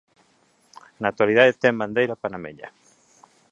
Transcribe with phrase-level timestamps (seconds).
[0.99, 2.67] Na actualidade ten bandeira panameña.